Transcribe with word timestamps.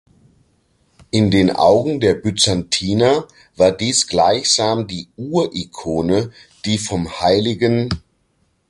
In 1.11 1.29
den 1.29 1.51
Augen 1.55 1.99
der 1.99 2.15
Byzantiner 2.15 3.27
war 3.55 3.71
dies 3.71 4.07
gleichsam 4.07 4.87
die 4.87 5.09
Ur-Ikone, 5.15 6.31
die 6.65 6.79
vom 6.79 7.07
hl. 7.19 7.87